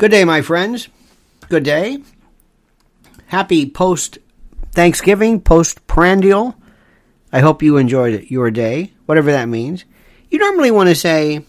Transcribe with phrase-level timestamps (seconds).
[0.00, 0.88] Good day, my friends.
[1.50, 1.98] Good day.
[3.26, 4.16] Happy post
[4.72, 6.54] Thanksgiving, post prandial.
[7.30, 9.84] I hope you enjoyed your day, whatever that means.
[10.30, 11.44] You normally want to say,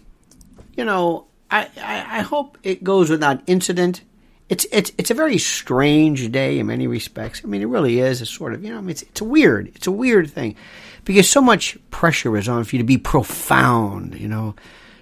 [0.76, 4.02] you know, I, I, I hope it goes without incident.
[4.50, 7.40] It's, it's, it's a very strange day in many respects.
[7.46, 9.92] I mean, it really is a sort of, you know, it's, it's weird, it's a
[9.92, 10.58] weird thing
[11.06, 14.56] because so much pressure is on for you to be profound, you know.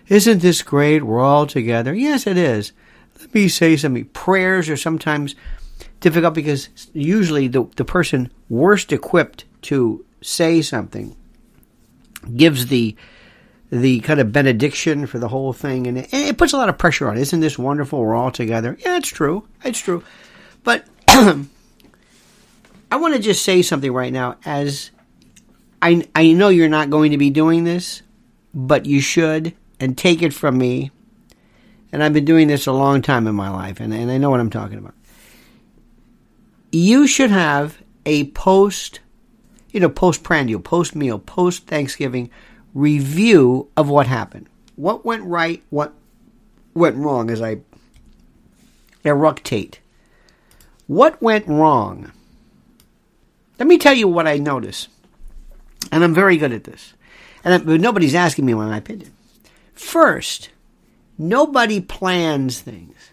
[0.07, 1.03] Isn't this great?
[1.03, 1.95] We're all together.
[1.95, 2.73] Yes, it is.
[3.19, 4.05] Let me say something.
[4.05, 5.35] Prayers are sometimes
[5.99, 11.15] difficult because usually the, the person worst equipped to say something
[12.35, 12.95] gives the
[13.71, 16.77] the kind of benediction for the whole thing, and it, it puts a lot of
[16.79, 17.17] pressure on.
[17.17, 17.99] Isn't this wonderful?
[17.99, 18.75] We're all together.
[18.79, 19.47] Yeah, it's true.
[19.63, 20.03] It's true.
[20.63, 21.45] But I
[22.93, 24.37] want to just say something right now.
[24.43, 24.89] As
[25.81, 28.01] I I know you're not going to be doing this,
[28.53, 30.91] but you should, and take it from me.
[31.91, 34.29] And I've been doing this a long time in my life, and, and I know
[34.29, 34.93] what I'm talking about.
[36.71, 38.99] You should have a post,
[39.71, 42.29] you know, post prandial, post meal, post Thanksgiving
[42.73, 44.47] review of what happened.
[44.75, 45.93] What went right, what
[46.75, 47.61] went wrong as I
[49.03, 49.75] eructate.
[50.87, 52.11] What went wrong?
[53.57, 54.87] Let me tell you what I notice.
[55.91, 56.93] And I'm very good at this.
[57.43, 59.11] And nobody's asking me my opinion.
[59.73, 60.49] First,
[61.19, 63.11] nobody plans things.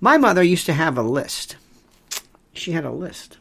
[0.00, 1.56] My mother used to have a list.
[2.52, 3.38] She had a list.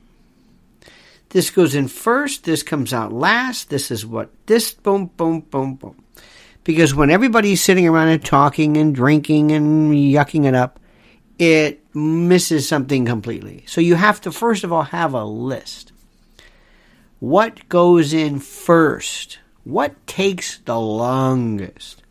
[1.30, 5.76] This goes in first, this comes out last, this is what, this, boom, boom, boom,
[5.76, 6.02] boom.
[6.64, 10.80] Because when everybody's sitting around and talking and drinking and yucking it up,
[11.38, 13.64] it misses something completely.
[13.68, 15.92] So you have to, first of all, have a list.
[17.20, 19.40] What goes in first?
[19.64, 22.04] What takes the longest?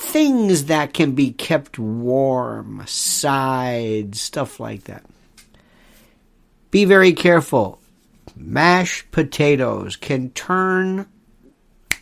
[0.00, 5.04] Things that can be kept warm, sides, stuff like that.
[6.70, 7.80] Be very careful.
[8.34, 11.06] Mashed potatoes can turn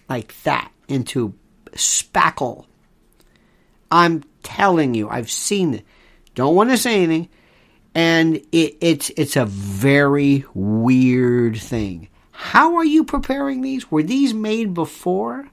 [0.08, 1.34] like that into
[1.72, 2.66] spackle.
[3.90, 5.84] I'm telling you, I've seen it.
[6.36, 7.28] Don't want to say anything.
[7.96, 12.08] And it, it's it's a very weird thing.
[12.30, 13.90] How are you preparing these?
[13.90, 15.48] Were these made before?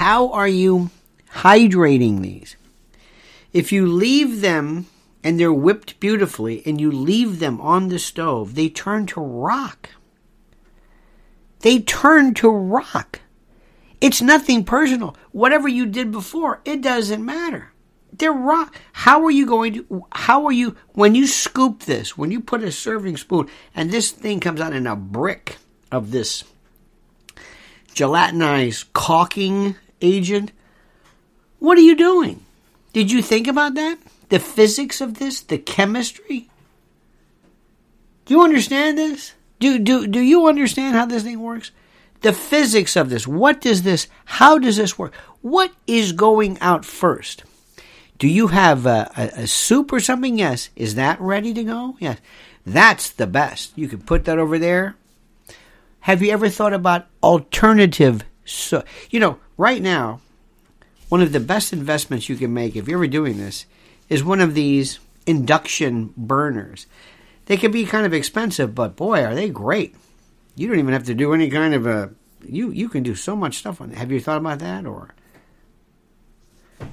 [0.00, 0.88] How are you
[1.30, 2.56] hydrating these?
[3.52, 4.86] If you leave them
[5.22, 9.90] and they're whipped beautifully and you leave them on the stove, they turn to rock.
[11.58, 13.20] They turn to rock.
[14.00, 15.18] It's nothing personal.
[15.32, 17.70] Whatever you did before, it doesn't matter.
[18.10, 18.80] They're rock.
[18.94, 22.62] How are you going to, how are you, when you scoop this, when you put
[22.62, 25.58] a serving spoon and this thing comes out in a brick
[25.92, 26.44] of this
[27.94, 30.52] gelatinized caulking agent,
[31.58, 32.44] what are you doing?
[32.92, 33.98] Did you think about that?
[34.30, 36.48] the physics of this, the chemistry?
[38.24, 39.34] Do you understand this?
[39.58, 41.72] Do, do, do you understand how this thing works?
[42.22, 43.26] The physics of this.
[43.26, 45.14] What does this, how does this work?
[45.42, 47.44] What is going out first?
[48.18, 50.38] Do you have a, a, a soup or something?
[50.38, 50.70] Yes.
[50.76, 51.96] Is that ready to go?
[51.98, 52.18] Yes.
[52.64, 53.76] That's the best.
[53.76, 54.94] You can put that over there.
[56.00, 58.22] Have you ever thought about alternative?
[58.44, 60.20] So, you know, right now,
[61.10, 63.66] one of the best investments you can make if you're ever doing this
[64.08, 66.86] is one of these induction burners.
[67.44, 69.94] They can be kind of expensive, but boy, are they great.
[70.56, 72.10] You don't even have to do any kind of a
[72.42, 73.98] you you can do so much stuff on it.
[73.98, 75.14] Have you thought about that or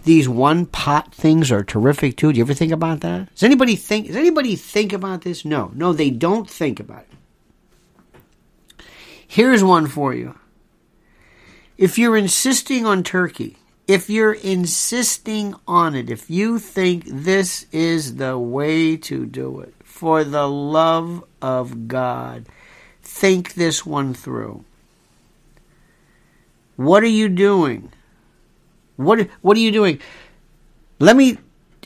[0.04, 2.34] these one pot things are terrific too.
[2.34, 3.34] Do you ever think about that?
[3.34, 5.46] Does anybody think does anybody think about this?
[5.46, 5.72] No.
[5.74, 8.86] No, they don't think about it.
[9.26, 10.36] Here's one for you.
[11.78, 13.58] If you're insisting on turkey,
[13.88, 19.74] if you're insisting on it, if you think this is the way to do it,
[19.84, 22.48] for the love of God,
[23.02, 24.66] think this one through.
[26.76, 27.92] What are you doing?
[28.96, 30.00] What what are you doing?
[31.00, 31.38] Let me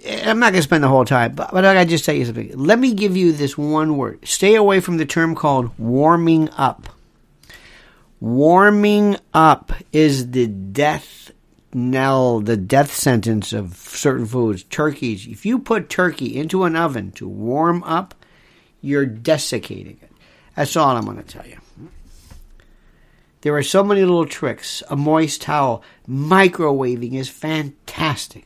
[0.05, 2.51] I'm not going to spend the whole time, but, but I just tell you something.
[2.57, 4.19] Let me give you this one word.
[4.27, 6.87] Stay away from the term called warming up.
[8.21, 11.31] Warming up is the death
[11.73, 14.63] knell, the death sentence of certain foods.
[14.63, 15.25] Turkeys.
[15.27, 18.13] If you put turkey into an oven to warm up,
[18.79, 20.11] you're desiccating it.
[20.55, 21.57] That's all I'm going to tell you.
[23.41, 24.83] There are so many little tricks.
[24.87, 25.83] A moist towel.
[26.07, 28.45] Microwaving is fantastic.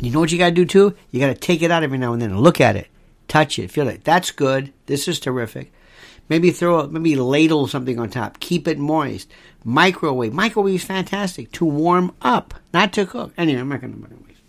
[0.00, 0.96] You know what you got to do too?
[1.12, 2.88] You got to take it out every now and then and look at it,
[3.28, 4.02] touch it, feel it.
[4.02, 4.72] That's good.
[4.86, 5.72] This is terrific.
[6.30, 8.40] Maybe throw maybe ladle something on top.
[8.40, 9.30] Keep it moist.
[9.64, 10.32] Microwave.
[10.32, 13.34] Microwave is fantastic to warm up, not to cook.
[13.36, 14.40] Anyway, I'm not going to microwave.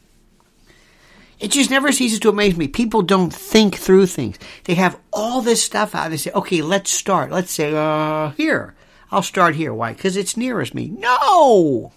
[1.40, 2.68] It just never ceases to amaze me.
[2.68, 4.38] People don't think through things.
[4.66, 6.12] They have all this stuff out.
[6.12, 7.32] They say, okay, let's start.
[7.32, 8.76] Let's say, uh, here.
[9.10, 9.74] I'll start here.
[9.74, 9.94] Why?
[9.94, 10.88] Because it's nearest me.
[10.90, 11.94] No!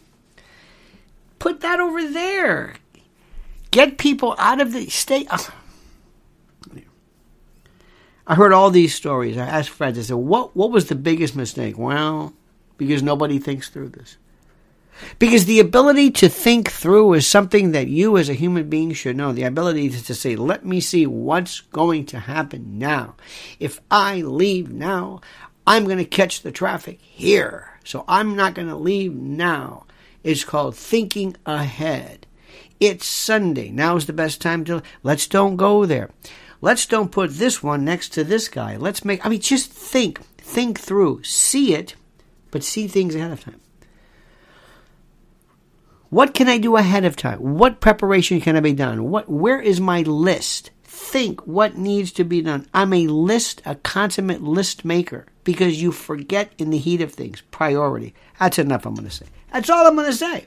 [1.39, 2.77] Put that over there.
[3.71, 5.29] Get people out of the state.
[8.27, 9.37] I heard all these stories.
[9.37, 11.77] I asked friends, I said, what, what was the biggest mistake?
[11.77, 12.33] Well,
[12.79, 14.17] because nobody thinks through this.
[15.19, 19.17] Because the ability to think through is something that you as a human being should
[19.17, 19.33] know.
[19.33, 23.17] The ability to say, let me see what's going to happen now.
[23.59, 25.21] If I leave now,
[25.67, 27.79] I'm going to catch the traffic here.
[27.85, 29.85] So I'm not going to leave now.
[30.23, 32.27] It's called thinking ahead.
[32.81, 33.71] It's Sunday.
[33.71, 36.11] Now's the best time to, let's don't go there.
[36.65, 38.79] Let's don't put this one next to this guy.
[38.79, 41.95] Let's make, I mean, just think, think through, see it,
[42.51, 43.61] but see things ahead of time.
[46.09, 47.39] What can I do ahead of time?
[47.41, 49.11] What preparation can I be done?
[49.11, 50.71] What, where is my list?
[50.85, 52.67] Think what needs to be done.
[52.73, 57.43] I'm a list, a consummate list maker because you forget in the heat of things.
[57.51, 58.15] Priority.
[58.41, 59.27] That's enough I'm going to say.
[59.53, 60.47] That's all I'm going to say.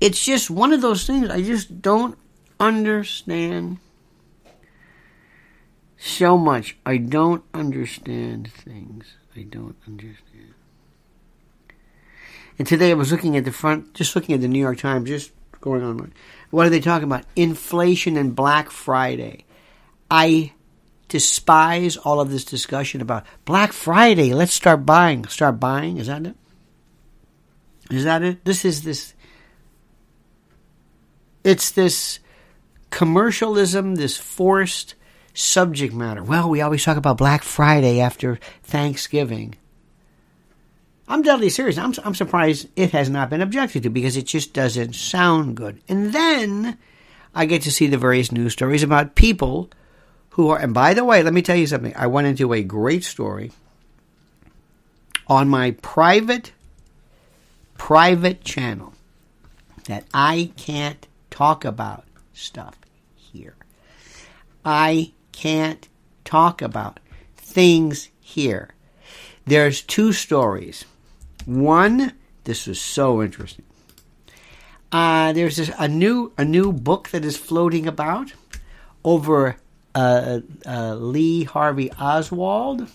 [0.00, 2.18] It's just one of those things I just don't
[2.58, 3.78] understand
[5.98, 6.76] so much.
[6.84, 9.06] I don't understand things.
[9.34, 10.54] I don't understand.
[12.58, 15.08] And today I was looking at the front, just looking at the New York Times,
[15.08, 16.12] just going on.
[16.50, 17.24] What are they talking about?
[17.34, 19.44] Inflation and Black Friday.
[20.10, 20.52] I
[21.08, 24.32] despise all of this discussion about Black Friday.
[24.32, 25.26] Let's start buying.
[25.26, 25.98] Start buying.
[25.98, 26.36] Is that it?
[27.90, 28.44] Is that it?
[28.44, 29.14] This is this.
[31.44, 32.20] It's this
[32.90, 34.94] commercialism, this forced
[35.34, 36.22] subject matter.
[36.22, 39.54] Well, we always talk about Black Friday after Thanksgiving.
[41.08, 41.78] I'm deadly serious.
[41.78, 45.80] I'm, I'm surprised it has not been objected to because it just doesn't sound good.
[45.88, 46.78] And then
[47.34, 49.70] I get to see the various news stories about people
[50.30, 51.94] who are, and by the way, let me tell you something.
[51.94, 53.52] I went into a great story
[55.28, 56.52] on my private,
[57.76, 58.94] private channel
[59.84, 62.05] that I can't talk about
[62.36, 62.78] stuff
[63.14, 63.56] here.
[64.64, 65.88] I can't
[66.24, 67.00] talk about
[67.36, 68.70] things here.
[69.46, 70.84] There's two stories
[71.46, 72.12] one,
[72.42, 73.64] this was so interesting.
[74.90, 78.32] Uh, there's this, a new a new book that is floating about
[79.04, 79.56] over
[79.94, 82.88] uh, uh, Lee Harvey Oswald,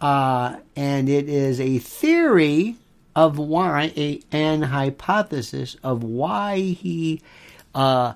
[0.00, 2.76] uh, and it is a theory
[3.14, 7.20] of why a, an hypothesis of why he
[7.76, 8.14] uh,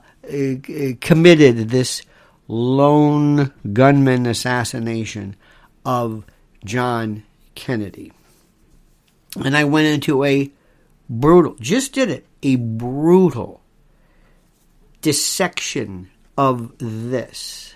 [1.01, 2.03] committed this
[2.49, 5.37] lone gunman assassination
[5.85, 6.25] of
[6.65, 7.23] John
[7.55, 8.13] Kennedy
[9.37, 10.51] and I went into a
[11.09, 13.63] brutal, just did it, a brutal
[15.03, 17.75] dissection of this.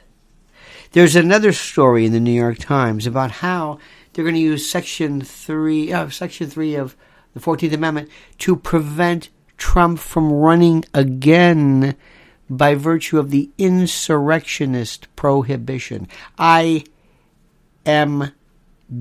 [0.93, 3.79] There's another story in the New York Times about how
[4.13, 6.97] they're going to use Section three, uh, Section three of
[7.35, 9.29] the Fourteenth Amendment to prevent
[9.65, 11.97] Trump from running again
[12.51, 16.07] by virtue of the insurrectionist prohibition.
[16.39, 16.85] I
[17.87, 18.33] am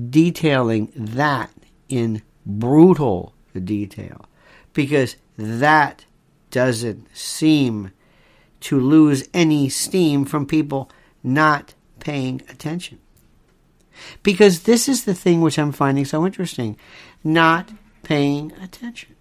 [0.08, 1.50] detailing that
[1.90, 4.24] in brutal detail
[4.72, 6.06] because that
[6.50, 7.92] doesn't seem
[8.60, 10.90] to lose any steam from people
[11.22, 12.98] not paying attention.
[14.22, 16.78] Because this is the thing which I'm finding so interesting
[17.22, 17.70] not
[18.02, 19.13] paying attention.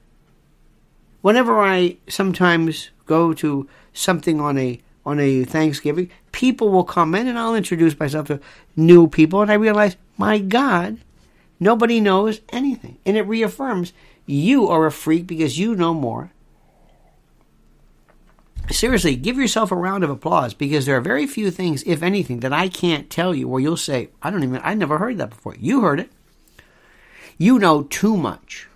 [1.23, 7.27] Whenever I sometimes go to something on a on a Thanksgiving, people will come in
[7.27, 8.39] and I'll introduce myself to
[8.75, 10.99] new people and I realize, my God,
[11.63, 12.97] Nobody knows anything.
[13.05, 13.93] And it reaffirms
[14.25, 16.31] you are a freak because you know more.
[18.69, 22.41] Seriously, give yourself a round of applause because there are very few things, if anything,
[22.41, 25.29] that I can't tell you where you'll say, I don't even, I never heard that
[25.29, 25.55] before.
[25.57, 26.11] You heard it.
[27.37, 28.67] You know too much.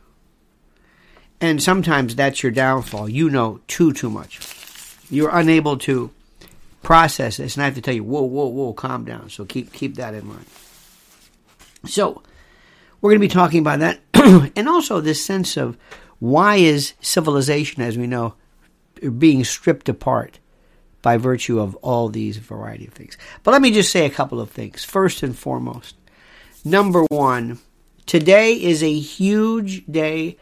[1.39, 3.09] And sometimes that's your downfall.
[3.09, 4.39] You know too, too much.
[5.09, 6.11] You're unable to
[6.81, 7.55] process this.
[7.55, 9.29] And I have to tell you, whoa, whoa, whoa, calm down.
[9.29, 10.45] So keep, keep that in mind.
[11.85, 12.23] So,
[13.01, 13.99] we're going to be talking about that
[14.55, 15.77] and also this sense of
[16.19, 18.33] why is civilization, as we know,
[19.17, 20.39] being stripped apart
[21.01, 23.17] by virtue of all these variety of things.
[23.43, 24.83] But let me just say a couple of things.
[24.83, 25.95] First and foremost,
[26.65, 27.59] number one,
[28.05, 30.37] today is a huge day.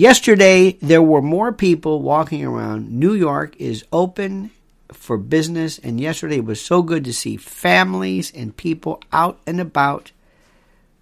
[0.00, 2.90] Yesterday, there were more people walking around.
[2.90, 4.50] New York is open
[4.90, 5.78] for business.
[5.78, 10.12] And yesterday it was so good to see families and people out and about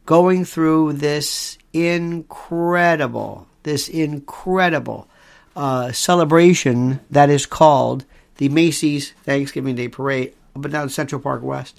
[0.04, 5.06] going through this incredible, this incredible
[5.54, 8.04] uh, celebration that is called
[8.38, 11.78] the Macy's Thanksgiving Day Parade up and down Central Park West.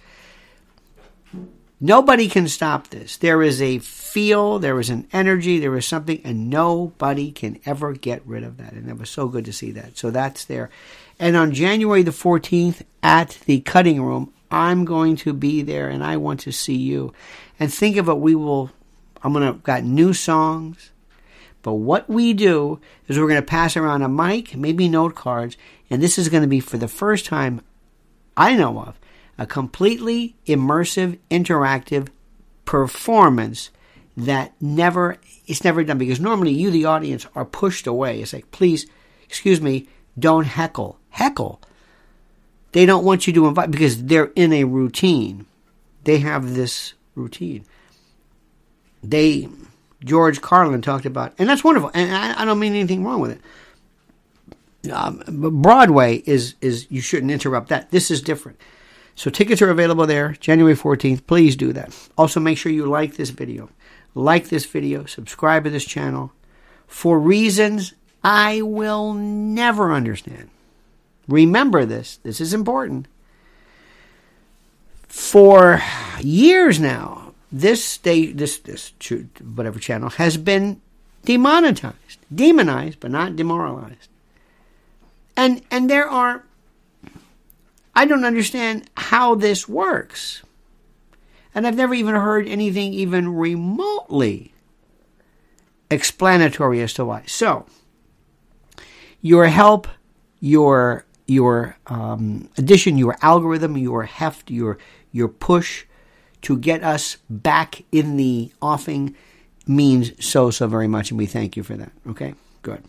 [1.81, 3.15] Nobody can stop this.
[3.17, 7.93] There is a feel, there is an energy, there is something, and nobody can ever
[7.93, 8.73] get rid of that.
[8.73, 9.97] And it was so good to see that.
[9.97, 10.69] So that's there.
[11.19, 16.03] And on January the 14th at the cutting room, I'm going to be there and
[16.03, 17.13] I want to see you.
[17.59, 18.71] And think of it, we will,
[19.23, 20.91] I'm going to, got new songs.
[21.61, 25.55] But what we do is we're going to pass around a mic, maybe note cards,
[25.89, 27.61] and this is going to be for the first time
[28.35, 28.99] I know of
[29.39, 32.09] a completely immersive, interactive
[32.65, 33.71] performance
[34.15, 35.17] that never
[35.47, 38.21] it's never done because normally you the audience are pushed away.
[38.21, 38.85] It's like please
[39.23, 39.87] excuse me
[40.19, 40.99] don't heckle.
[41.11, 41.61] Heckle?
[42.73, 45.45] They don't want you to invite because they're in a routine.
[46.03, 47.63] They have this routine.
[49.01, 49.47] They
[50.03, 53.31] george carlin talked about and that's wonderful and i, I don't mean anything wrong with
[54.83, 54.91] it.
[54.91, 55.23] Um,
[55.61, 57.91] broadway is is you shouldn't interrupt that.
[57.91, 58.59] This is different
[59.19, 61.27] so tickets are available there, January 14th.
[61.27, 61.93] Please do that.
[62.17, 63.69] Also, make sure you like this video.
[64.15, 66.31] Like this video, subscribe to this channel
[66.87, 70.49] for reasons I will never understand.
[71.27, 73.09] Remember this, this is important.
[75.09, 75.81] For
[76.21, 78.93] years now, this state, this this
[79.53, 80.81] whatever channel has been
[81.25, 84.07] demonetized, demonized, but not demoralized.
[85.35, 86.45] And and there are
[87.99, 90.41] I don't understand how this works.
[91.53, 94.53] And I've never even heard anything even remotely
[95.91, 97.23] explanatory as to why.
[97.25, 97.65] So,
[99.21, 99.89] your help,
[100.39, 104.77] your your um, addition, your algorithm, your heft, your
[105.11, 105.83] your push
[106.43, 109.13] to get us back in the offing
[109.67, 111.91] means so so very much, and we thank you for that.
[112.07, 112.81] Okay, good.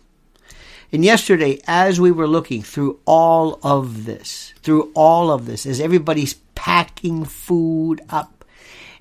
[0.92, 5.80] And yesterday, as we were looking through all of this, through all of this, as
[5.80, 8.44] everybody's packing food up,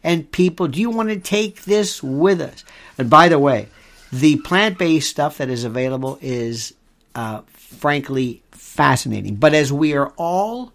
[0.03, 2.63] and people, do you want to take this with us?
[2.97, 3.67] And by the way,
[4.11, 6.73] the plant based stuff that is available is
[7.15, 9.35] uh, frankly fascinating.
[9.35, 10.71] But as we are all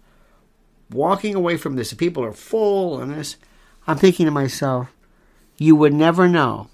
[0.91, 3.37] walking away from this, people are full and this,
[3.87, 4.93] I'm thinking to myself,
[5.57, 6.69] you would never know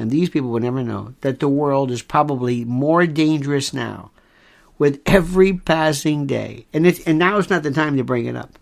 [0.00, 4.10] and these people would never know, that the world is probably more dangerous now
[4.78, 6.64] with every passing day.
[6.72, 8.58] And, it's, and now is not the time to bring it up.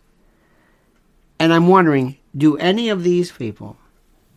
[1.39, 3.77] And I'm wondering do any of these people,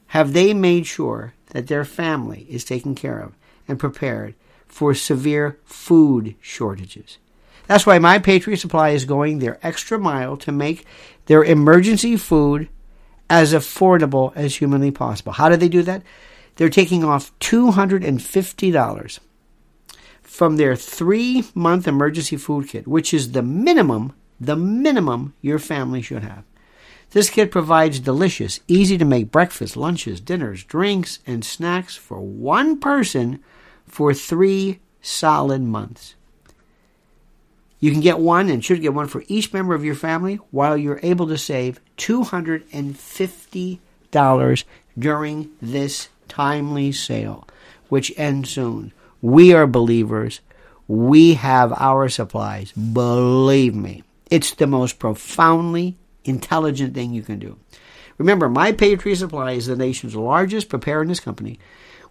[0.08, 3.34] have they made sure that their family is taken care of
[3.68, 4.36] and prepared
[4.68, 7.18] for severe food shortages?
[7.66, 10.86] That's why my Patriot Supply is going their extra mile to make
[11.26, 12.70] their emergency food
[13.28, 15.32] as affordable as humanly possible.
[15.32, 16.04] How do they do that?
[16.62, 19.20] They're taking off $250
[20.22, 26.04] from their three month emergency food kit, which is the minimum, the minimum your family
[26.04, 26.44] should have.
[27.10, 32.80] This kit provides delicious, easy to make breakfast, lunches, dinners, drinks, and snacks for one
[32.80, 33.40] person
[33.88, 36.14] for three solid months.
[37.80, 40.78] You can get one and should get one for each member of your family while
[40.78, 44.64] you're able to save $250
[45.00, 47.46] during this timely sale,
[47.90, 48.94] which ends soon.
[49.22, 50.40] We are believers.
[50.88, 52.72] We have our supplies.
[52.72, 57.60] Believe me, it's the most profoundly intelligent thing you can do.
[58.18, 61.60] Remember, My Patriot Supply is the nation's largest preparedness company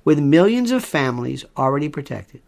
[0.05, 2.43] with millions of families already protected.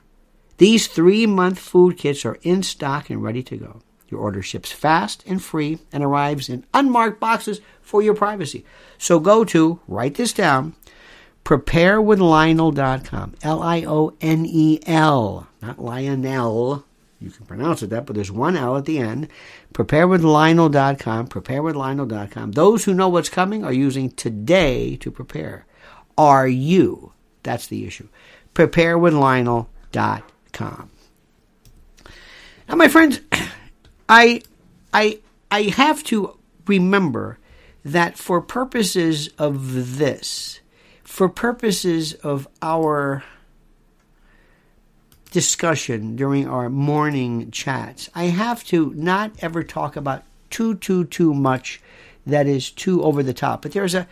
[0.58, 3.80] These three month food kits are in stock and ready to go.
[4.08, 8.66] Your order ships fast and free and arrives in unmarked boxes for your privacy.
[8.98, 10.74] So go to, write this down,
[11.44, 13.34] preparewithlionel.com.
[13.42, 16.84] L I O N E L, not Lionel.
[17.20, 19.28] You can pronounce it that, but there's one L at the end.
[19.74, 21.28] Preparewithlionel.com.
[21.28, 22.52] Preparewithlionel.com.
[22.52, 25.66] Those who know what's coming are using today to prepare.
[26.18, 27.12] Are you?
[27.44, 28.08] That's the issue.
[28.54, 30.90] Preparewithlionel.com.
[32.68, 33.20] Now, my friends,
[34.08, 34.42] I,
[34.92, 35.20] I,
[35.50, 37.38] I have to remember
[37.84, 40.60] that for purposes of this,
[41.12, 43.22] for purposes of our
[45.30, 51.34] discussion during our morning chats, I have to not ever talk about too, too, too
[51.34, 51.82] much
[52.24, 53.60] that is too over the top.
[53.60, 54.08] But there's a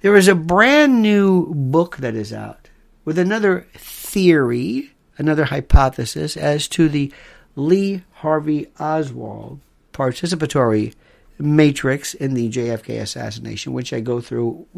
[0.00, 2.68] there is a brand new book that is out
[3.04, 7.12] with another theory, another hypothesis as to the
[7.56, 9.58] Lee Harvey Oswald
[9.92, 10.94] participatory
[11.36, 14.68] matrix in the JFK assassination, which I go through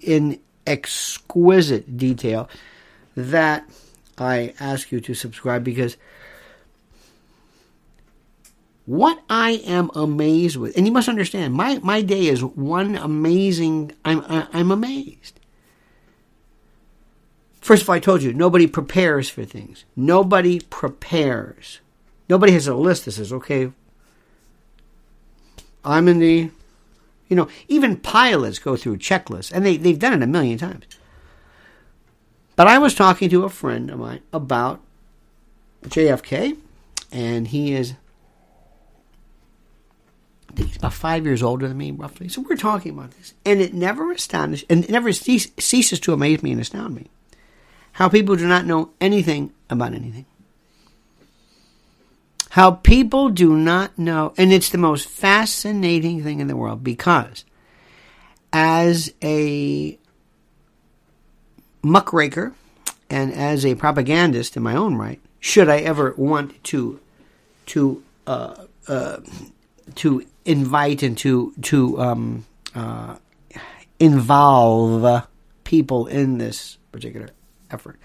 [0.00, 2.48] in exquisite detail,
[3.16, 3.68] that
[4.18, 5.96] I ask you to subscribe because
[8.86, 13.92] what I am amazed with, and you must understand, my, my day is one amazing,
[14.04, 15.38] I'm, I'm amazed.
[17.60, 19.84] First of all, I told you, nobody prepares for things.
[19.94, 21.80] Nobody prepares.
[22.28, 23.70] Nobody has a list that says, okay,
[25.84, 26.50] I'm in the,
[27.30, 30.84] you know, even pilots go through checklists, and they, they've done it a million times.
[32.56, 34.80] But I was talking to a friend of mine about
[35.84, 36.58] JFK,
[37.10, 37.94] and he is,
[40.50, 42.28] I think he's about five years older than me, roughly.
[42.28, 46.42] So we're talking about this, and it never astonishes, and it never ceases to amaze
[46.42, 47.06] me and astound me
[47.92, 50.26] how people do not know anything about anything.
[52.50, 57.44] How people do not know, and it's the most fascinating thing in the world because
[58.52, 59.96] as a
[61.82, 62.52] muckraker
[63.08, 66.98] and as a propagandist in my own right, should I ever want to
[67.66, 69.18] to uh, uh,
[69.94, 73.16] to invite and to to um, uh,
[74.00, 75.24] involve
[75.62, 77.28] people in this particular
[77.70, 77.96] effort.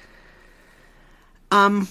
[1.49, 1.87] Um,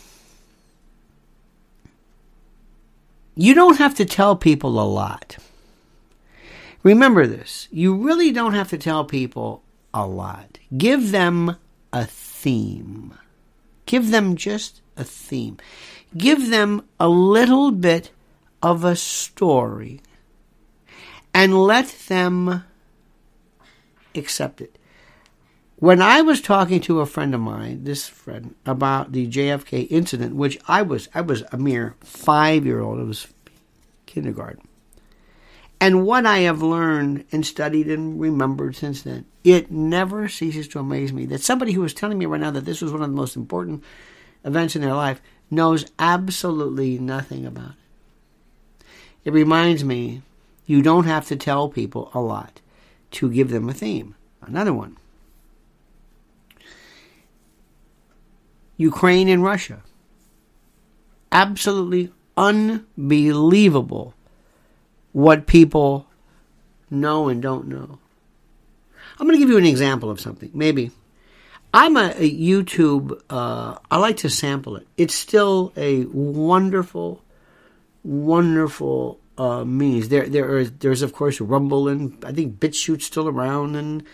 [3.34, 5.36] you don't have to tell people a lot.
[6.82, 7.68] Remember this.
[7.70, 9.62] You really don't have to tell people
[9.92, 10.58] a lot.
[10.76, 11.56] Give them
[11.92, 13.14] a theme.
[13.86, 15.58] Give them just a theme.
[16.16, 18.10] Give them a little bit
[18.62, 20.00] of a story
[21.32, 22.64] and let them
[24.14, 24.78] accept it.
[25.84, 30.34] When I was talking to a friend of mine, this friend, about the JFK incident,
[30.34, 33.26] which I was I was a mere five year old, it was
[34.06, 34.66] kindergarten.
[35.78, 40.78] And what I have learned and studied and remembered since then, it never ceases to
[40.78, 43.10] amaze me that somebody who is telling me right now that this was one of
[43.10, 43.84] the most important
[44.42, 48.86] events in their life knows absolutely nothing about it.
[49.26, 50.22] It reminds me
[50.64, 52.62] you don't have to tell people a lot
[53.10, 54.14] to give them a theme.
[54.40, 54.96] Another one
[58.76, 59.82] Ukraine and Russia.
[61.30, 64.14] Absolutely unbelievable
[65.12, 66.06] what people
[66.90, 67.98] know and don't know.
[69.18, 70.50] I'm going to give you an example of something.
[70.52, 70.90] Maybe.
[71.72, 74.86] I'm a, a YouTube, uh, I like to sample it.
[74.96, 77.22] It's still a wonderful,
[78.04, 80.08] wonderful uh, means.
[80.08, 84.04] There, there is, there's of course Rumble and I think BitChute's still around and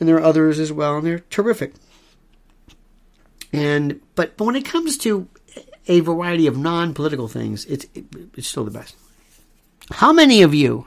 [0.00, 1.74] and there are others as well, and they're terrific.
[3.52, 5.28] And but, but when it comes to
[5.86, 8.96] a variety of non-political things, it's it, it's still the best.
[9.90, 10.86] How many of you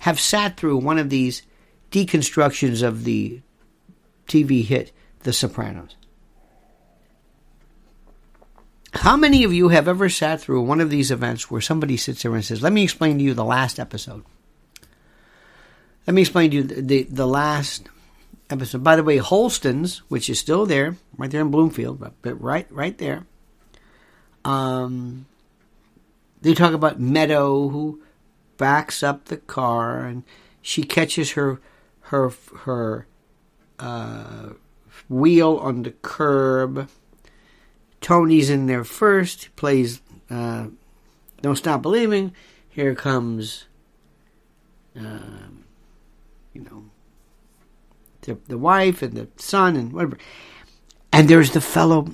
[0.00, 1.42] have sat through one of these
[1.90, 3.40] deconstructions of the
[4.26, 5.94] TV hit The Sopranos?
[8.92, 12.22] How many of you have ever sat through one of these events where somebody sits
[12.22, 14.24] there and says, "Let me explain to you the last episode.
[16.06, 17.88] Let me explain to you the, the, the last
[18.50, 18.84] episode.
[18.84, 22.96] By the way, Holsten's, which is still there, right there in Bloomfield, but right right
[22.98, 23.26] there.
[24.44, 25.26] Um,
[26.42, 28.02] they talk about Meadow who
[28.56, 30.22] backs up the car and
[30.60, 31.60] she catches her
[32.02, 33.06] her her
[33.78, 34.50] uh,
[35.08, 36.88] wheel on the curb.
[38.00, 40.68] Tony's in there first, plays uh,
[41.42, 42.32] "Don't Stop Believing."
[42.68, 43.66] Here comes,
[44.96, 45.64] um,
[46.52, 46.84] you know,
[48.24, 50.18] the, the wife and the son and whatever.
[51.12, 52.08] And there's the fellow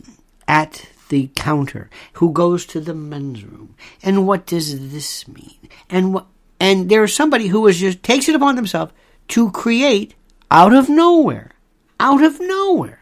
[0.46, 3.74] at the counter who goes to the men's room.
[4.02, 5.68] And what does this mean?
[5.88, 6.26] And what?
[6.58, 8.92] And there's somebody who is just takes it upon themselves
[9.28, 10.14] to create
[10.50, 11.52] out of nowhere,
[11.98, 13.00] out of nowhere,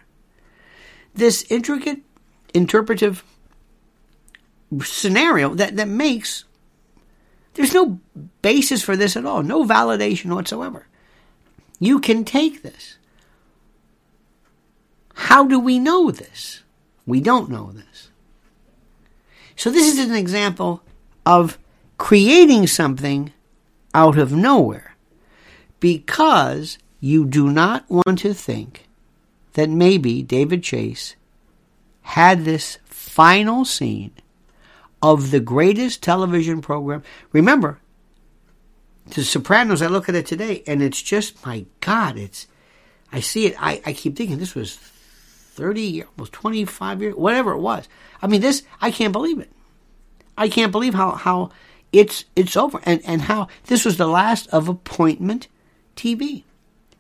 [1.15, 2.01] this intricate
[2.55, 3.25] interpretive
[4.83, 6.45] scenario that, that makes
[7.55, 7.99] there's no
[8.41, 10.87] basis for this at all, no validation whatsoever.
[11.81, 12.98] You can take this
[15.19, 16.63] how do we know this?
[17.05, 18.11] We don't know this.
[19.57, 20.83] So, this is an example
[21.27, 21.59] of
[21.97, 23.33] creating something
[23.93, 24.95] out of nowhere
[25.81, 28.87] because you do not want to think
[29.55, 31.17] that maybe David Chase
[32.03, 34.13] had this final scene
[35.03, 37.03] of the greatest television program.
[37.33, 37.81] Remember,
[39.07, 42.47] The Sopranos, I look at it today and it's just, my God, it's,
[43.13, 44.79] I see it, I, I keep thinking this was
[45.59, 47.89] 30, years, almost 25 years, whatever it was.
[48.23, 49.51] I mean, this, I can't believe it.
[50.37, 51.51] I can't believe how, how
[51.93, 55.49] it's it's over and, and how this was the last of appointment
[55.97, 56.45] TV.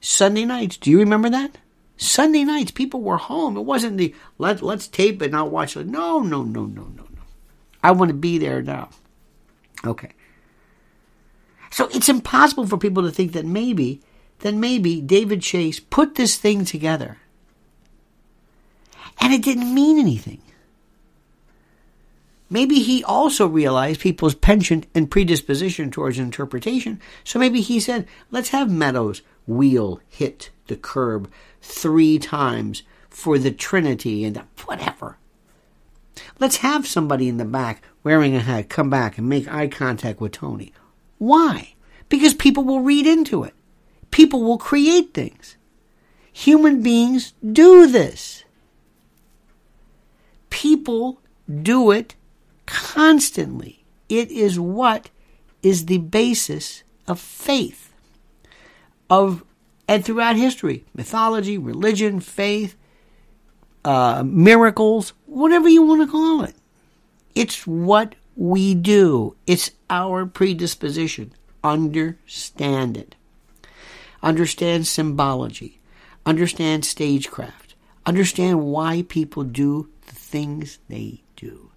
[0.00, 0.76] Sunday nights.
[0.76, 1.58] Do you remember that?
[1.96, 3.56] Sunday nights, people were home.
[3.56, 5.86] It wasn't the let let's tape it and I'll watch it.
[5.86, 7.22] No, no, no, no, no, no.
[7.82, 8.90] I want to be there now.
[9.84, 10.10] Okay.
[11.70, 14.00] So it's impossible for people to think that maybe,
[14.40, 17.18] that maybe David Chase put this thing together.
[19.20, 20.40] And it didn't mean anything.
[22.50, 27.00] Maybe he also realized people's penchant and predisposition towards interpretation.
[27.24, 33.50] So maybe he said, let's have Meadow's wheel hit the curb three times for the
[33.50, 35.18] Trinity and whatever.
[36.38, 40.20] Let's have somebody in the back wearing a hat come back and make eye contact
[40.20, 40.72] with Tony.
[41.18, 41.74] Why?
[42.09, 43.54] Because people will read into it.
[44.11, 45.57] People will create things.
[46.33, 48.44] Human beings do this.
[50.58, 51.20] People
[51.62, 52.16] do it
[52.66, 53.84] constantly.
[54.08, 55.08] It is what
[55.62, 57.92] is the basis of faith.
[59.08, 59.44] Of
[59.86, 62.74] and throughout history, mythology, religion, faith,
[63.84, 66.56] uh, miracles, whatever you want to call it.
[67.36, 69.36] It's what we do.
[69.46, 71.34] It's our predisposition.
[71.62, 73.14] Understand it.
[74.24, 75.78] Understand symbology.
[76.26, 77.76] Understand stagecraft.
[78.04, 81.70] Understand why people do the things they do.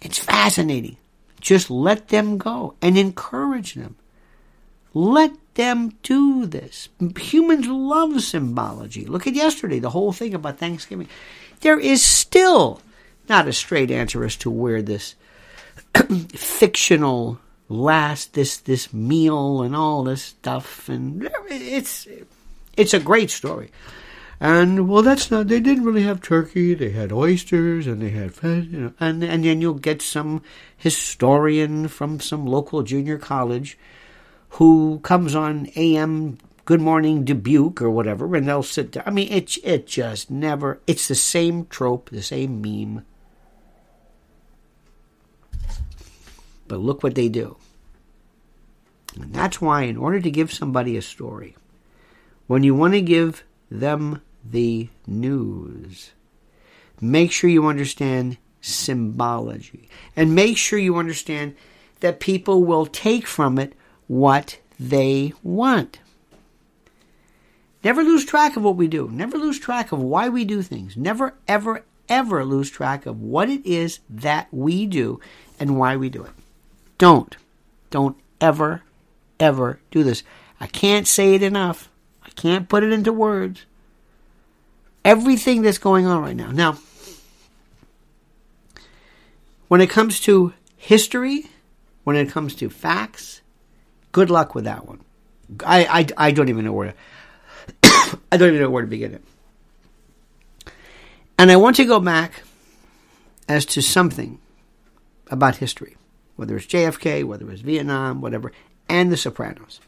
[0.00, 0.96] It's fascinating.
[1.40, 3.96] Just let them go and encourage them.
[4.94, 6.88] Let them do this.
[7.18, 9.04] Humans love symbology.
[9.04, 11.08] Look at yesterday, the whole thing about Thanksgiving.
[11.60, 12.80] There is still
[13.28, 15.14] not a straight answer as to where this
[16.34, 22.06] fictional last this this meal and all this stuff and it's
[22.76, 23.70] it's a great story.
[24.38, 25.48] And well, that's not.
[25.48, 26.74] They didn't really have turkey.
[26.74, 30.42] They had oysters, and they had, you know, and and then you'll get some
[30.76, 33.78] historian from some local junior college
[34.50, 39.04] who comes on AM Good Morning Dubuque or whatever, and they'll sit there.
[39.06, 40.80] I mean, it it just never.
[40.86, 43.06] It's the same trope, the same meme.
[46.68, 47.56] But look what they do.
[49.14, 51.56] And that's why, in order to give somebody a story,
[52.48, 56.12] when you want to give them the news,
[57.00, 59.88] make sure you understand symbology.
[60.14, 61.54] And make sure you understand
[62.00, 63.74] that people will take from it
[64.06, 66.00] what they want.
[67.82, 69.08] Never lose track of what we do.
[69.12, 70.96] Never lose track of why we do things.
[70.96, 75.20] Never, ever, ever lose track of what it is that we do
[75.60, 76.32] and why we do it.
[76.98, 77.36] Don't.
[77.90, 78.82] Don't ever,
[79.38, 80.24] ever do this.
[80.58, 81.88] I can't say it enough.
[82.36, 83.64] Can't put it into words.
[85.04, 86.50] Everything that's going on right now.
[86.50, 86.78] Now,
[89.68, 91.46] when it comes to history,
[92.04, 93.40] when it comes to facts,
[94.16, 95.00] Good luck with that one.
[95.62, 96.96] I, I, I don't even know where to,
[98.32, 100.72] I don't even know where to begin it.
[101.38, 102.42] And I want to go back
[103.46, 104.38] as to something
[105.30, 105.98] about history,
[106.36, 108.52] whether it's JFK, whether it's Vietnam, whatever,
[108.88, 109.80] and The Sopranos.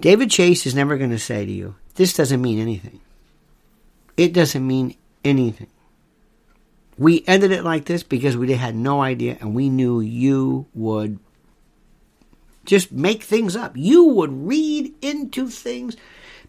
[0.00, 3.00] David Chase is never going to say to you, this doesn't mean anything.
[4.16, 5.68] It doesn't mean anything.
[6.98, 11.18] We ended it like this because we had no idea and we knew you would
[12.64, 13.76] just make things up.
[13.76, 15.96] You would read into things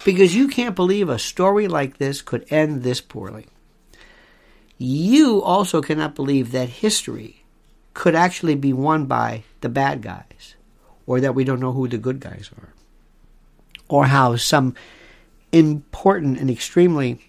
[0.03, 3.47] because you can't believe a story like this could end this poorly.
[4.77, 7.43] You also cannot believe that history
[7.93, 10.55] could actually be won by the bad guys,
[11.05, 12.73] or that we don't know who the good guys are,
[13.91, 14.73] or how some
[15.51, 17.19] important and extremely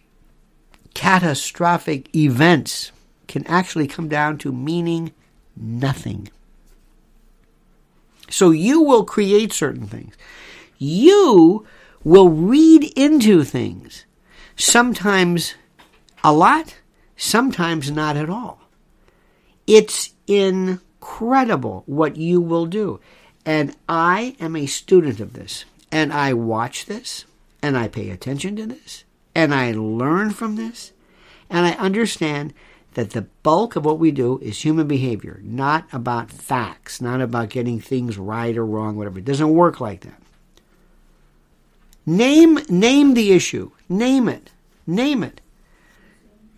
[0.94, 2.92] catastrophic events
[3.27, 5.12] can actually come down to meaning
[5.57, 6.29] nothing.
[8.29, 10.14] So you will create certain things.
[10.79, 11.66] You
[12.05, 14.05] will read into things.
[14.57, 15.55] Sometimes
[16.22, 16.77] a lot,
[17.16, 18.61] sometimes not at all.
[19.66, 23.01] It's incredible what you will do.
[23.44, 25.64] And I am a student of this.
[25.92, 27.26] And I watch this.
[27.62, 29.05] And I pay attention to this.
[29.35, 30.92] And I learn from this.
[31.48, 32.55] And I understand
[32.94, 37.50] that the bulk of what we do is human behavior, not about facts, not about
[37.50, 39.18] getting things right or wrong, whatever.
[39.18, 40.20] It doesn't work like that.
[42.05, 43.70] Name name the issue.
[43.88, 44.50] Name it.
[44.87, 45.40] Name it.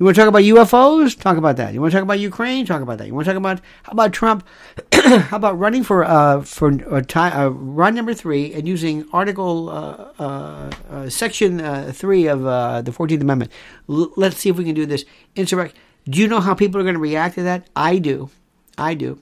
[0.04, 1.18] You want to talk about UFOs?
[1.18, 1.72] Talk about that.
[1.72, 2.66] You want to talk about Ukraine?
[2.66, 3.06] Talk about that.
[3.06, 4.46] You want to talk about how about Trump?
[4.92, 10.10] how about running for uh, for uh, uh, run number three and using Article uh,
[10.18, 12.42] uh, uh Section three of
[12.84, 13.50] the Fourteenth Amendment?
[13.88, 15.06] L- let's see if we can do this.
[15.36, 15.74] Insurrect
[16.06, 17.70] Do you know how people are going to react to that?
[17.74, 18.28] I do.
[18.76, 19.18] I do.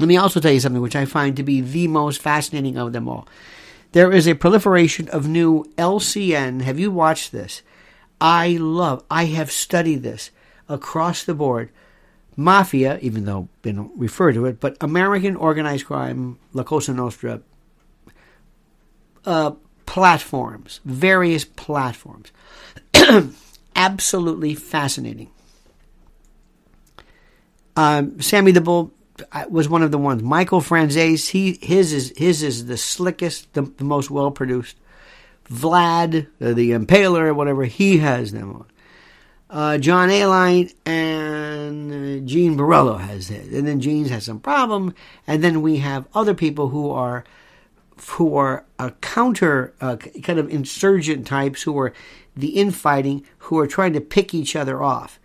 [0.00, 2.92] Let me also tell you something which I find to be the most fascinating of
[2.92, 3.28] them all.
[3.92, 6.62] There is a proliferation of new LCN.
[6.62, 7.62] Have you watched this?
[8.20, 10.30] I love, I have studied this
[10.68, 11.70] across the board.
[12.36, 17.42] Mafia, even though they don't refer to it, but American organized crime, La Cosa Nostra,
[19.26, 19.52] uh,
[19.84, 22.30] platforms, various platforms.
[23.76, 25.30] Absolutely fascinating.
[27.76, 28.92] Um, Sammy the Bull
[29.48, 30.22] was one of the ones.
[30.22, 34.76] Michael Franzese, he his is his is the slickest, the, the most well produced.
[35.50, 38.66] Vlad, uh, the Impaler, whatever, he has them on.
[39.50, 44.94] Uh, John Alite and uh, Gene Borrello has it, and then Gene's has some problem,
[45.26, 47.24] and then we have other people who are
[48.10, 51.92] who are a counter uh, kind of insurgent types who are
[52.36, 55.18] the infighting who are trying to pick each other off.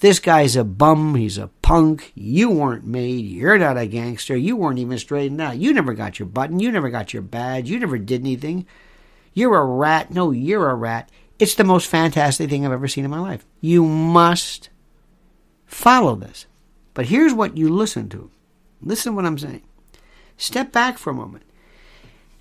[0.00, 1.16] This guy's a bum.
[1.16, 2.12] He's a punk.
[2.14, 3.26] You weren't made.
[3.26, 4.36] You're not a gangster.
[4.36, 5.58] You weren't even straightened out.
[5.58, 6.60] You never got your button.
[6.60, 7.68] You never got your badge.
[7.68, 8.64] You never did anything.
[9.38, 10.10] You're a rat.
[10.10, 11.10] No, you're a rat.
[11.38, 13.46] It's the most fantastic thing I've ever seen in my life.
[13.60, 14.68] You must
[15.64, 16.46] follow this.
[16.92, 18.32] But here's what you listen to.
[18.82, 19.62] Listen to what I'm saying.
[20.36, 21.44] Step back for a moment.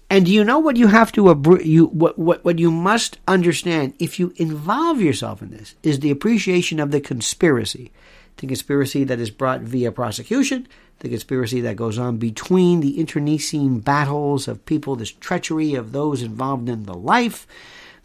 [0.10, 3.94] And do you know what you have to you what, what what you must understand
[4.00, 7.92] if you involve yourself in this is the appreciation of the conspiracy,
[8.38, 10.68] the conspiracy that is brought via prosecution,
[11.00, 16.22] the conspiracy that goes on between the internecine battles of people, this treachery of those
[16.22, 17.48] involved in the life,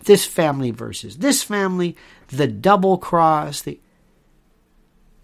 [0.05, 1.97] this family versus this family,
[2.29, 3.79] the double cross, the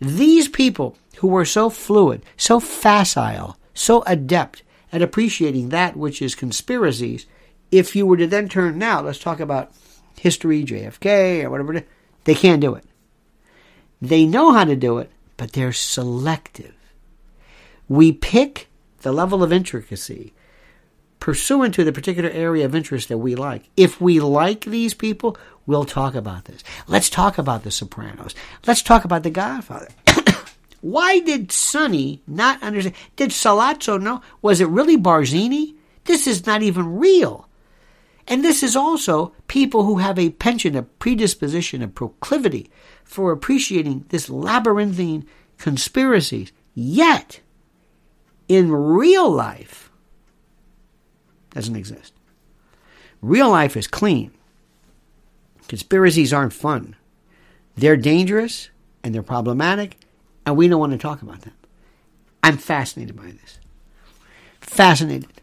[0.01, 6.35] these people who were so fluid, so facile, so adept at appreciating that which is
[6.37, 7.27] conspiracies.
[7.73, 9.73] If you were to then turn now, let's talk about
[10.19, 11.85] history, JFK, or whatever,
[12.25, 12.85] they can't do it.
[14.01, 16.75] They know how to do it, but they're selective.
[17.89, 18.69] We pick
[19.03, 20.35] the level of intricacy
[21.21, 23.69] pursuant to the particular area of interest that we like.
[23.77, 26.63] If we like these people, we'll talk about this.
[26.87, 28.35] Let's talk about The Sopranos.
[28.67, 29.89] Let's talk about The Godfather.
[30.81, 32.95] Why did Sonny not understand?
[33.17, 34.23] Did Sollozzo know?
[34.43, 35.75] Was it really Barzini?
[36.05, 37.48] This is not even real.
[38.29, 42.71] And this is also people who have a penchant, a predisposition, a proclivity
[43.03, 46.53] for appreciating this labyrinthine conspiracies.
[46.75, 47.41] Yet,
[48.47, 49.91] in real life,
[51.51, 52.13] doesn't exist.
[53.23, 54.31] Real life is clean.
[55.67, 56.97] Conspiracies aren't fun.
[57.77, 58.69] They're dangerous
[59.03, 59.97] and they're problematic
[60.45, 61.55] and we don't want to talk about them.
[62.43, 63.59] I'm fascinated by this.
[64.61, 65.38] Fascinated.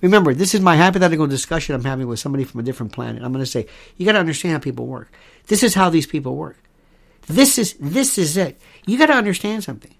[0.00, 3.22] Remember, this is my hypothetical discussion I'm having with somebody from a different planet.
[3.22, 5.10] I'm going to say, you got to understand how people work.
[5.46, 6.56] This is how these people work.
[7.26, 8.58] This is this is it.
[8.86, 9.94] You got to understand something.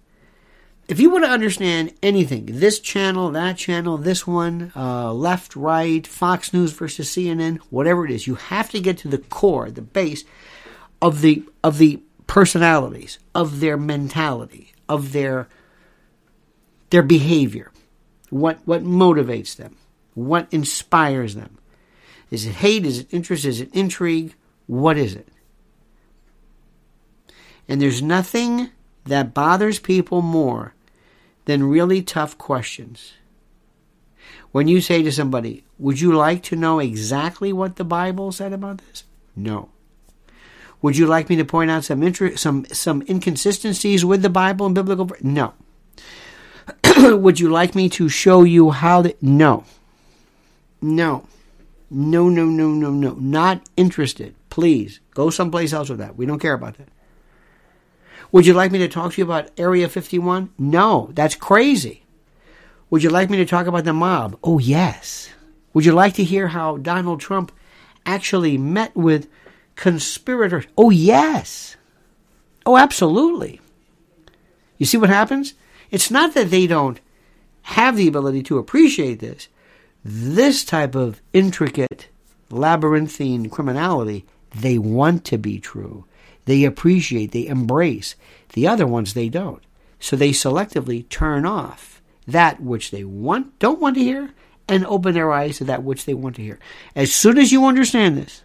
[0.88, 6.06] If you want to understand anything, this channel, that channel, this one, uh, left, right,
[6.06, 9.82] Fox News versus CNN, whatever it is, you have to get to the core, the
[9.82, 10.24] base
[11.02, 15.48] of the of the personalities, of their mentality, of their
[16.88, 17.70] their behavior.
[18.30, 19.76] What what motivates them?
[20.18, 21.58] What inspires them?
[22.28, 22.84] Is it hate?
[22.84, 23.44] Is it interest?
[23.44, 24.34] Is it intrigue?
[24.66, 25.28] What is it?
[27.68, 28.70] And there's nothing
[29.04, 30.74] that bothers people more
[31.44, 33.12] than really tough questions.
[34.50, 38.52] When you say to somebody, Would you like to know exactly what the Bible said
[38.52, 39.04] about this?
[39.36, 39.68] No.
[40.82, 44.66] Would you like me to point out some inter- some some inconsistencies with the Bible
[44.66, 45.08] and biblical?
[45.22, 45.54] No.
[46.96, 49.22] Would you like me to show you how that?
[49.22, 49.64] No.
[50.80, 51.26] No.
[51.90, 53.14] No, no, no, no, no.
[53.14, 54.34] Not interested.
[54.50, 56.16] Please go someplace else with that.
[56.16, 56.88] We don't care about that.
[58.30, 60.50] Would you like me to talk to you about Area 51?
[60.58, 62.04] No, that's crazy.
[62.90, 64.38] Would you like me to talk about the mob?
[64.42, 65.30] Oh, yes.
[65.72, 67.52] Would you like to hear how Donald Trump
[68.04, 69.28] actually met with
[69.78, 70.66] conspirators.
[70.76, 71.76] Oh, yes.
[72.66, 73.60] Oh, absolutely.
[74.76, 75.54] You see what happens?
[75.90, 77.00] It's not that they don't
[77.62, 79.48] have the ability to appreciate this.
[80.04, 82.08] This type of intricate,
[82.50, 86.04] labyrinthine criminality, they want to be true.
[86.44, 88.16] They appreciate, they embrace.
[88.54, 89.62] The other ones, they don't.
[90.00, 94.30] So they selectively turn off that which they want, don't want to hear,
[94.68, 96.58] and open their eyes to that which they want to hear.
[96.94, 98.42] As soon as you understand this,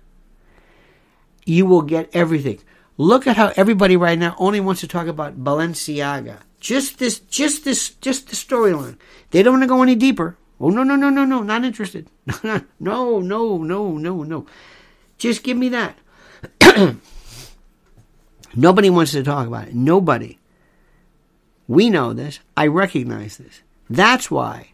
[1.46, 2.60] you will get everything.
[2.98, 6.40] Look at how everybody right now only wants to talk about Balenciaga.
[6.60, 8.98] Just this, just this, just the storyline.
[9.32, 10.38] They don't want to go any deeper.
[10.64, 12.08] Oh no, no, no, no, no, not interested.
[12.44, 14.46] no, no, no, no, no.
[15.18, 15.98] Just give me that.
[18.56, 19.76] Nobody wants to talk about it.
[19.76, 20.40] Nobody.
[21.68, 22.40] We know this.
[22.56, 23.62] I recognize this.
[23.90, 24.72] That's why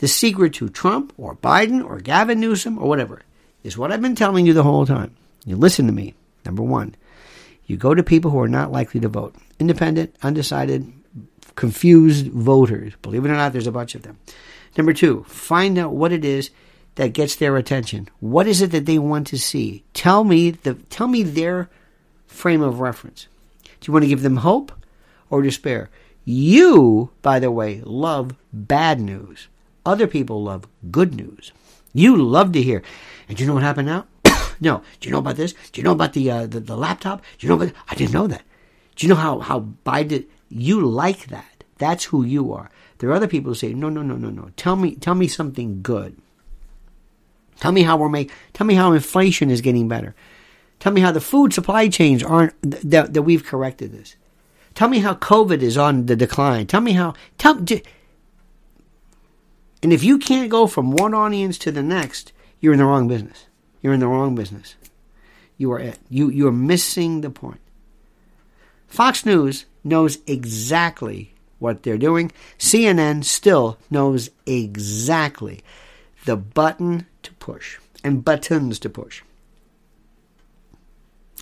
[0.00, 3.22] the secret to Trump or Biden or Gavin Newsom or whatever
[3.64, 5.16] is what I've been telling you the whole time.
[5.46, 6.12] You listen to me.
[6.44, 6.94] Number one,
[7.64, 10.92] you go to people who are not likely to vote independent, undecided,
[11.54, 12.92] confused voters.
[13.00, 14.18] Believe it or not, there's a bunch of them.
[14.76, 16.50] Number two, find out what it is
[16.96, 18.08] that gets their attention.
[18.20, 19.84] What is it that they want to see?
[19.94, 21.70] Tell me the tell me their
[22.26, 23.28] frame of reference.
[23.64, 24.72] Do you want to give them hope
[25.30, 25.90] or despair?
[26.24, 29.48] You, by the way, love bad news.
[29.84, 31.52] Other people love good news.
[31.92, 32.82] You love to hear.
[33.28, 34.06] And do you know what happened now?
[34.60, 34.82] no.
[35.00, 35.54] Do you know about this?
[35.72, 37.22] Do you know about the, uh, the the laptop?
[37.38, 37.74] Do you know about?
[37.88, 38.42] I didn't know that.
[38.96, 40.26] Do you know how how Biden?
[40.48, 41.55] You like that.
[41.78, 42.70] That's who you are.
[42.98, 44.50] There are other people who say, no, no, no, no, no.
[44.56, 46.16] Tell me, tell me something good.
[47.60, 48.34] Tell me how we're making.
[48.52, 50.14] Tell me how inflation is getting better.
[50.78, 54.16] Tell me how the food supply chains aren't that, that we've corrected this.
[54.74, 56.66] Tell me how COVID is on the decline.
[56.66, 57.14] Tell me how.
[57.38, 57.56] Tell.
[59.82, 63.08] And if you can't go from one audience to the next, you're in the wrong
[63.08, 63.46] business.
[63.80, 64.74] You're in the wrong business.
[65.56, 65.98] You are it.
[66.10, 67.60] You you are missing the point.
[68.86, 72.32] Fox News knows exactly what they're doing.
[72.58, 75.62] CNN still knows exactly
[76.24, 79.22] the button to push and buttons to push.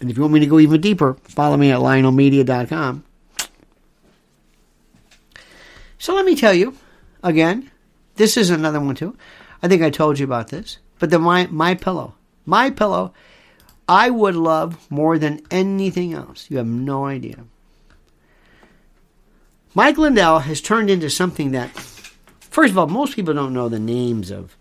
[0.01, 3.05] And if you want me to go even deeper, follow me at lionelmedia.com.
[5.99, 6.77] So let me tell you
[7.23, 7.71] again,
[8.17, 9.17] this is another one too.
[9.63, 13.15] I think I told you about this, but the my my pillow, my pillow,
[13.89, 16.51] I would love more than anything else.
[16.51, 17.45] You have no idea.
[19.75, 21.71] Mike Lindell has turned into something that,
[22.41, 24.57] first of all, most people don't know the names of,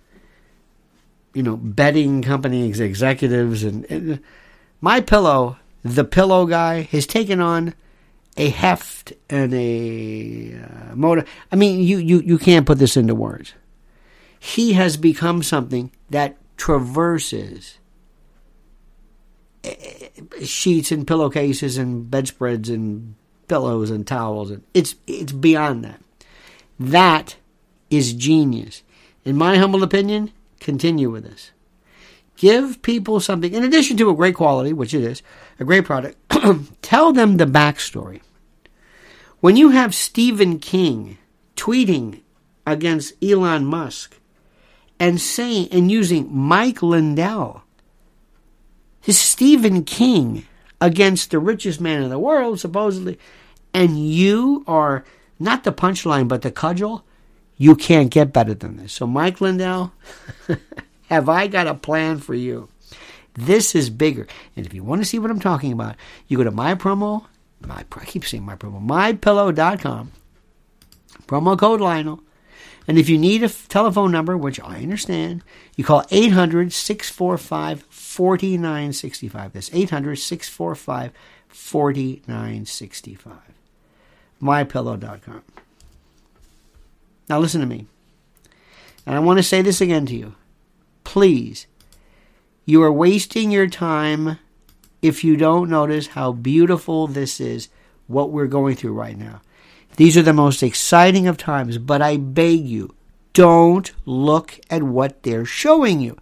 [1.33, 4.19] you know, betting company executives and, and
[4.81, 7.75] my pillow, the pillow guy, has taken on
[8.37, 11.25] a heft and a uh, motor.
[11.51, 13.53] I mean, you, you, you can't put this into words.
[14.39, 17.77] He has become something that traverses
[19.63, 19.75] eh,
[20.17, 23.13] eh, sheets and pillowcases and bedspreads and
[23.53, 26.01] pillows and towels and it's it's beyond that.
[26.79, 27.35] That
[27.91, 28.81] is genius.
[29.23, 31.51] In my humble opinion, continue with this.
[32.35, 35.21] Give people something in addition to a great quality, which it is,
[35.59, 36.17] a great product.
[36.81, 38.21] tell them the backstory.
[39.39, 41.19] When you have Stephen King
[41.55, 42.21] tweeting
[42.65, 44.19] against Elon Musk
[44.99, 47.61] and saying and using Mike Lindell,
[48.99, 50.47] his Stephen King
[50.83, 53.17] against the richest man in the world, supposedly,
[53.73, 55.03] and you are
[55.39, 57.03] not the punchline, but the cudgel,
[57.57, 58.93] you can't get better than this.
[58.93, 59.93] So, Mike Lindell,
[61.09, 62.69] have I got a plan for you?
[63.33, 64.27] This is bigger.
[64.55, 65.95] And if you want to see what I'm talking about,
[66.27, 67.25] you go to my promo,
[67.61, 70.11] my, I keep saying my promo, mypillow.com,
[71.27, 72.21] promo code Lionel.
[72.87, 75.41] And if you need a telephone number, which I understand,
[75.77, 79.53] you call 800 645 4965.
[79.53, 81.11] That's 800 645
[81.47, 83.52] 4965.
[84.43, 85.41] MyPillow.com.
[87.29, 87.87] Now listen to me.
[89.05, 90.35] And I want to say this again to you.
[91.03, 91.67] Please,
[92.65, 94.39] you are wasting your time
[95.01, 97.69] if you don't notice how beautiful this is,
[98.07, 99.41] what we're going through right now.
[99.97, 102.95] These are the most exciting of times, but I beg you,
[103.33, 106.17] don't look at what they're showing you.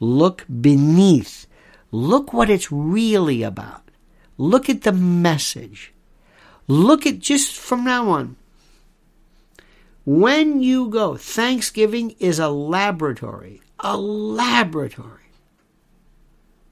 [0.00, 1.46] Look beneath.
[1.90, 3.90] Look what it's really about.
[4.36, 5.92] Look at the message.
[6.68, 8.36] Look at just from now on.
[10.04, 13.60] When you go, Thanksgiving is a laboratory.
[13.80, 15.24] A laboratory.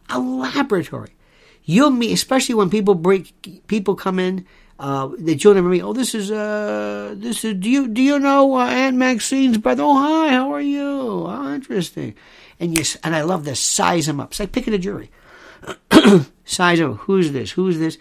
[0.09, 1.16] A laboratory.
[1.64, 4.46] You'll meet, especially when people break, people come in
[4.78, 5.83] uh, that you'll never meet.
[5.83, 7.54] Oh, this is uh, this is.
[7.54, 9.83] Do you do you know uh, Aunt Maxine's brother?
[9.83, 10.30] Oh, hi.
[10.30, 10.83] How are you?
[10.83, 12.14] Oh, interesting.
[12.61, 14.30] And you and I love to size them up.
[14.30, 15.11] It's like picking a jury.
[16.44, 16.96] size them.
[16.96, 17.52] Who's this?
[17.52, 17.98] Who's this?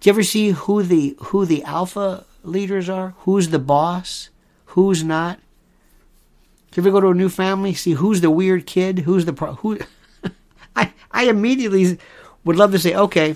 [0.00, 3.14] Do you ever see who the who the alpha leaders are?
[3.20, 4.30] Who's the boss?
[4.66, 5.38] Who's not?
[6.70, 9.00] Do you ever go to a new family, see who's the weird kid?
[9.00, 9.54] Who's the pro?
[9.54, 9.78] Who?
[10.76, 11.98] I I immediately
[12.44, 13.34] would love to say, okay,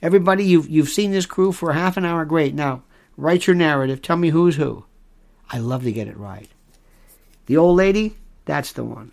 [0.00, 2.24] everybody, you've you've seen this crew for half an hour.
[2.24, 2.54] Great.
[2.54, 2.82] Now
[3.16, 4.02] write your narrative.
[4.02, 4.84] Tell me who's who.
[5.50, 6.48] I love to get it right.
[7.46, 9.10] The old lady, that's the one.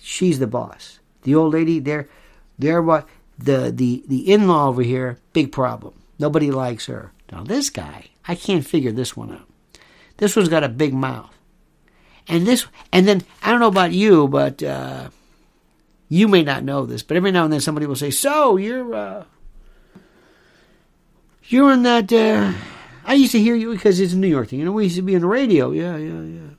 [0.00, 0.98] She's the boss.
[1.22, 2.08] The old lady, they're
[2.58, 3.06] they're what
[3.44, 5.94] the the the in-law over here, big problem.
[6.18, 7.12] Nobody likes her.
[7.32, 9.48] Now this guy, I can't figure this one out.
[10.18, 11.34] This one's got a big mouth,
[12.28, 15.08] and this, and then I don't know about you, but uh,
[16.08, 18.94] you may not know this, but every now and then somebody will say, "So you're
[18.94, 19.24] uh,
[21.44, 22.12] You're in that.
[22.12, 22.52] Uh,
[23.04, 24.60] I used to hear you because it's a New York thing.
[24.60, 25.72] You know, we used to be on the radio.
[25.72, 26.50] Yeah, yeah, yeah.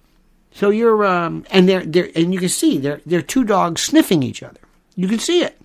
[0.54, 4.22] So you're, um, and they're, they're, and you can see they're, they're two dogs sniffing
[4.22, 4.60] each other.
[4.98, 5.61] You can see it.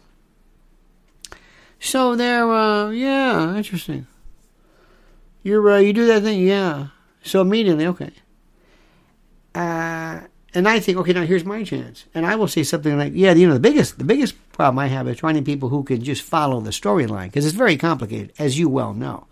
[1.79, 4.07] So they're, uh, yeah, interesting.
[5.43, 6.89] You're, uh, you do that thing, yeah.
[7.23, 8.13] So immediately, okay.
[9.55, 10.21] Uh,
[10.55, 13.33] and I think, okay, now here's my chance, and I will say something like, yeah,
[13.33, 16.23] you know, the biggest, the biggest problem I have is finding people who can just
[16.23, 19.27] follow the storyline because it's very complicated, as you well know.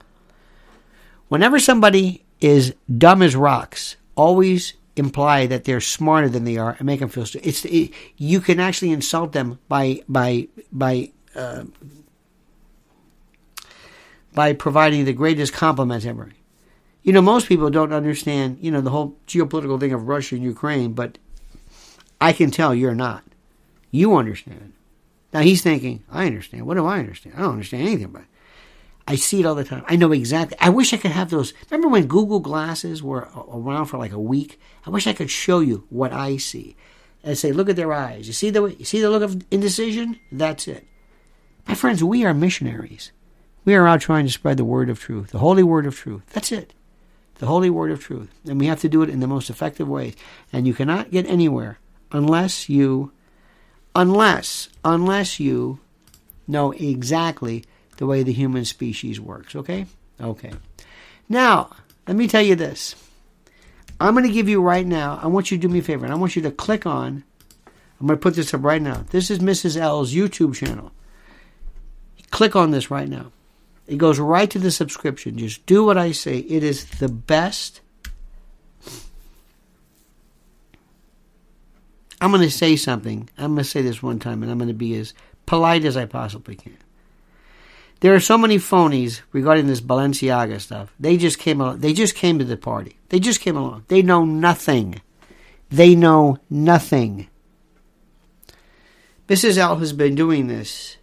[1.28, 6.86] Whenever somebody is dumb as rocks, always imply that they're smarter than they are and
[6.86, 7.48] make them feel stupid.
[7.48, 11.64] It's it, you can actually insult them by by by uh,
[14.34, 16.30] by providing the greatest compliments ever.
[17.02, 18.58] You know, most people don't understand.
[18.60, 21.18] You know the whole geopolitical thing of Russia and Ukraine, but
[22.20, 23.22] I can tell you're not.
[23.90, 24.72] You understand.
[25.32, 26.66] Now he's thinking, I understand.
[26.66, 27.36] What do I understand?
[27.36, 28.28] I don't understand anything about it.
[29.06, 29.84] I see it all the time.
[29.86, 30.56] I know exactly.
[30.60, 31.52] I wish I could have those.
[31.70, 34.58] Remember when Google Glasses were around for like a week?
[34.86, 36.74] I wish I could show you what I see
[37.22, 38.26] and say, look at their eyes.
[38.26, 40.18] You see the you see the look of indecision?
[40.30, 40.86] That's it.
[41.66, 43.12] My friends, we are missionaries.
[43.64, 46.22] We are out trying to spread the word of truth, the holy word of truth.
[46.32, 46.74] That's it.
[47.36, 48.30] The holy word of truth.
[48.46, 50.14] And we have to do it in the most effective ways.
[50.52, 51.78] And you cannot get anywhere
[52.12, 53.12] unless you
[53.94, 55.78] unless unless you
[56.46, 57.64] know exactly
[57.96, 59.86] the way the human species works, okay?
[60.20, 60.52] Okay.
[61.28, 61.70] Now,
[62.06, 62.94] let me tell you this.
[64.00, 66.04] I'm going to give you right now, I want you to do me a favor,
[66.04, 67.24] and I want you to click on,
[68.00, 69.04] I'm going to put this up right now.
[69.10, 69.76] This is Mrs.
[69.76, 70.92] L's YouTube channel.
[72.30, 73.30] Click on this right now.
[73.86, 75.36] It goes right to the subscription.
[75.38, 76.38] Just do what I say.
[76.38, 77.80] It is the best.
[82.20, 83.28] I'm going to say something.
[83.36, 85.12] I'm going to say this one time, and I'm going to be as
[85.44, 86.78] polite as I possibly can.
[88.00, 90.92] There are so many phonies regarding this Balenciaga stuff.
[90.98, 91.80] They just came along.
[91.80, 92.96] They just came to the party.
[93.08, 93.84] They just came along.
[93.88, 95.00] They know nothing.
[95.70, 97.28] They know nothing.
[99.28, 99.56] Mrs.
[99.56, 100.98] L has been doing this,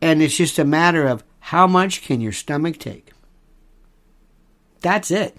[0.00, 3.10] and it's just a matter of how much can your stomach take.
[4.80, 5.36] That's it.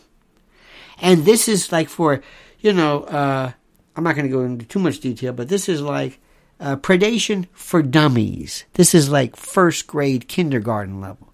[1.00, 2.22] And this is like for,
[2.60, 3.52] you know, uh,
[3.96, 6.20] I'm not going to go into too much detail, but this is like
[6.60, 8.66] uh, predation for dummies.
[8.74, 11.34] This is like first grade kindergarten level.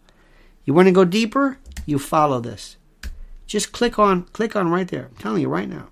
[0.63, 1.57] You want to go deeper?
[1.85, 2.77] You follow this.
[3.45, 5.05] Just click on click on right there.
[5.05, 5.87] I'm telling you right now.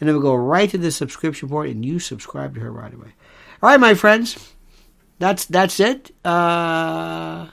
[0.00, 2.92] And it will go right to the subscription board and you subscribe to her right
[2.92, 3.14] away.
[3.62, 4.54] All right, my friends.
[5.18, 6.10] That's that's it.
[6.24, 7.48] Uh,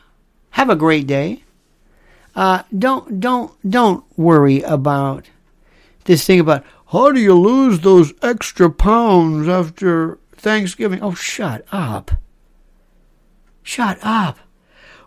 [0.51, 1.43] have a great day.
[2.35, 5.25] Uh, don't don't don't worry about
[6.03, 11.01] this thing about how do you lose those extra pounds after Thanksgiving.
[11.01, 12.11] Oh, shut up.
[13.63, 14.37] Shut up.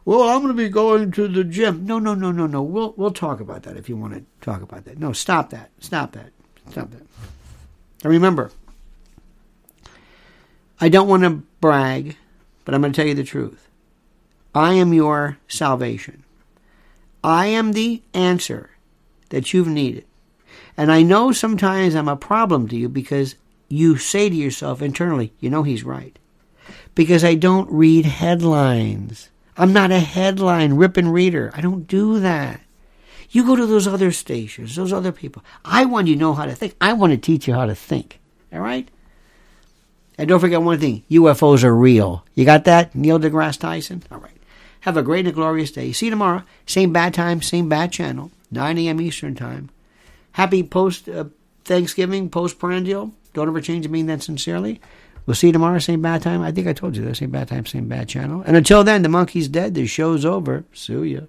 [0.04, 1.84] Well, I'm going to be going to the gym.
[1.84, 2.62] No, no, no, no, no.
[2.62, 4.98] We'll we'll talk about that if you want to talk about that.
[4.98, 5.70] No, stop that.
[5.80, 6.30] Stop that.
[6.70, 7.02] Stop that.
[8.02, 8.50] And remember,
[10.80, 12.16] I don't want to brag,
[12.68, 13.66] but I'm going to tell you the truth.
[14.54, 16.22] I am your salvation.
[17.24, 18.68] I am the answer
[19.30, 20.04] that you've needed.
[20.76, 23.36] And I know sometimes I'm a problem to you because
[23.70, 26.18] you say to yourself internally, you know he's right.
[26.94, 29.30] Because I don't read headlines.
[29.56, 31.50] I'm not a headline ripping reader.
[31.54, 32.60] I don't do that.
[33.30, 35.42] You go to those other stations, those other people.
[35.64, 36.76] I want you to know how to think.
[36.82, 38.20] I want to teach you how to think.
[38.52, 38.86] All right?
[40.18, 42.24] And don't forget one thing UFOs are real.
[42.34, 44.02] You got that, Neil deGrasse Tyson?
[44.10, 44.32] All right.
[44.80, 45.92] Have a great and glorious day.
[45.92, 46.42] See you tomorrow.
[46.66, 49.00] Same bad time, same bad channel, 9 a.m.
[49.00, 49.70] Eastern Time.
[50.32, 51.24] Happy post uh,
[51.64, 53.12] Thanksgiving, post prandial.
[53.32, 54.80] Don't ever change to mean that sincerely.
[55.26, 56.42] We'll see you tomorrow, same bad time.
[56.42, 57.16] I think I told you that.
[57.16, 58.42] Same bad time, same bad channel.
[58.46, 59.74] And until then, the monkey's dead.
[59.74, 60.64] The show's over.
[60.72, 61.20] Sue ya.